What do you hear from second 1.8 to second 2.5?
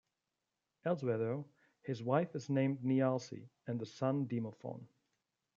his wife is